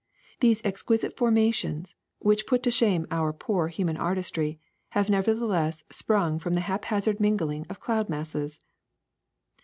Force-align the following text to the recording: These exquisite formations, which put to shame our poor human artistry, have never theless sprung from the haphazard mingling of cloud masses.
These 0.39 0.63
exquisite 0.65 1.15
formations, 1.15 1.93
which 2.17 2.47
put 2.47 2.63
to 2.63 2.71
shame 2.71 3.05
our 3.11 3.31
poor 3.31 3.67
human 3.67 3.97
artistry, 3.97 4.59
have 4.93 5.11
never 5.11 5.35
theless 5.35 5.83
sprung 5.93 6.39
from 6.39 6.55
the 6.55 6.61
haphazard 6.61 7.19
mingling 7.19 7.67
of 7.69 7.79
cloud 7.79 8.09
masses. 8.09 8.59